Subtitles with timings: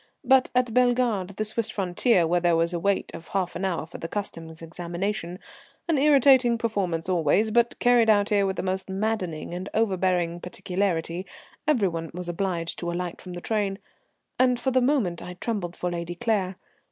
[0.23, 3.85] But at Bellegarde, the Swiss frontier, where there was a wait of half an hour
[3.85, 5.37] for the Customs examination,
[5.87, 11.27] an irritating performance always, but carried out here with the most maddening and overbearing particularity,
[11.67, 13.77] everyone was obliged to alight from the train,
[14.39, 16.55] and for the moment I trembled for Lady Claire.